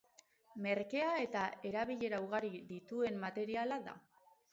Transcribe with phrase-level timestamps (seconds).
[0.65, 3.95] Merkea eta erabilera ugari dituen materiala da.